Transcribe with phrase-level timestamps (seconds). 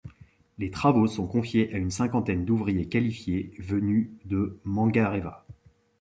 [0.57, 5.45] Les travaux sont confiés à une cinquantaine d'ouvriers qualifiés venus de Mangareva.